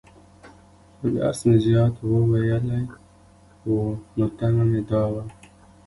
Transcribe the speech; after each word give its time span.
خو 0.97 1.05
درس 1.15 1.39
مې 1.47 1.57
زيات 1.65 1.95
وويلى 1.99 2.79
وو، 3.67 3.81
نو 4.17 4.25
تمه 4.37 4.63
مې 4.71 4.81
دا 4.89 5.03
وه. 5.11 5.23